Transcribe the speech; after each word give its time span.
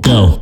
Go. 0.00 0.41